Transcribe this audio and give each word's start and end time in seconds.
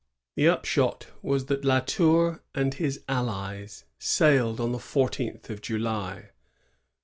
The 0.35 0.49
upshot 0.49 1.05
was 1.21 1.45
that 1.45 1.63
La 1.63 1.79
Tour 1.79 2.41
and 2.55 2.73
his 2.73 3.03
allies 3.07 3.85
sailed 3.99 4.59
on 4.59 4.71
the 4.71 4.79
fourteenth 4.79 5.51
of 5.51 5.61
July. 5.61 6.31